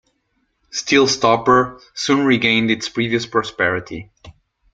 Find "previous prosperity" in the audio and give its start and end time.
2.89-4.09